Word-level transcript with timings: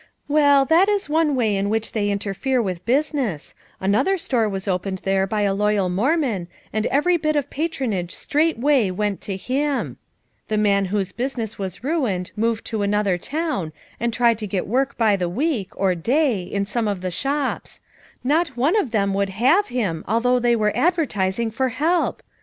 "Well, 0.27 0.65
that 0.65 0.89
is 0.89 1.09
one 1.09 1.35
way 1.35 1.55
in 1.55 1.69
which 1.69 1.91
they 1.91 2.09
inter 2.09 2.33
fere 2.33 2.59
with 2.59 2.83
business. 2.87 3.53
Another 3.79 4.17
store 4.17 4.49
was 4.49 4.67
opened 4.67 5.01
there 5.03 5.27
by 5.27 5.43
a 5.43 5.53
loyal 5.53 5.89
Mormon 5.89 6.47
and 6.73 6.87
every 6.87 7.17
bit 7.17 7.35
of 7.35 7.51
pat 7.51 7.79
191 7.79 8.07
FOUR 8.07 8.07
MOTHERS 8.07 8.15
AT 8.15 8.17
CHAUTAUQUA 8.17 8.39
ronage 8.41 8.57
straightway 8.57 8.97
went 8.97 9.21
to 9.21 9.37
him. 9.37 9.97
The 10.47 10.57
man 10.57 10.85
whose 10.85 11.11
business 11.11 11.59
was 11.59 11.83
ruined 11.83 12.31
moved 12.35 12.65
to 12.65 12.81
another 12.81 13.19
town 13.19 13.73
and 13.99 14.11
tried 14.11 14.39
to 14.39 14.47
get 14.47 14.65
work 14.65 14.97
by 14.97 15.15
the 15.15 15.29
week, 15.29 15.69
or 15.79 15.93
day, 15.93 16.41
in 16.41 16.65
some 16.65 16.87
of 16.87 17.01
the 17.01 17.11
shops; 17.11 17.79
not 18.23 18.57
one 18.57 18.75
of 18.75 18.89
them 18.89 19.13
would 19.13 19.29
have 19.29 19.67
him 19.67 20.03
although 20.07 20.39
they 20.39 20.55
were 20.55 20.73
advertis 20.75 21.37
ing 21.37 21.51
for 21.51 21.69
help! 21.69 22.23